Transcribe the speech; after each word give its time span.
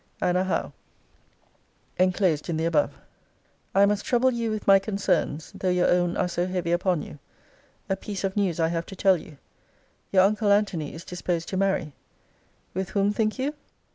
ANNA 0.19 0.45
HOWE. 0.45 0.73
ENCLOSED 1.99 2.49
IN 2.49 2.57
THE 2.57 2.65
ABOVE. 2.65 2.97
I 3.75 3.85
must 3.85 4.03
trouble 4.03 4.31
you 4.31 4.49
with 4.49 4.65
my 4.65 4.79
concerns, 4.79 5.51
though 5.51 5.69
your 5.69 5.87
own 5.91 6.17
are 6.17 6.27
so 6.27 6.47
heavy 6.47 6.71
upon 6.71 7.03
you. 7.03 7.19
A 7.87 7.95
piece 7.95 8.23
of 8.23 8.35
news 8.35 8.59
I 8.59 8.69
have 8.69 8.87
to 8.87 8.95
tell 8.95 9.17
you. 9.17 9.37
Your 10.11 10.23
uncle 10.23 10.51
Antony 10.51 10.95
is 10.95 11.05
disposed 11.05 11.49
to 11.49 11.55
marry. 11.57 11.93
With 12.73 12.89
whom, 12.89 13.13
think 13.13 13.37
you? 13.37 13.53